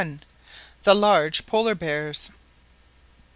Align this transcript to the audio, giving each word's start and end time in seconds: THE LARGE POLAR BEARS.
THE 0.81 0.95
LARGE 0.95 1.45
POLAR 1.45 1.75
BEARS. 1.75 2.31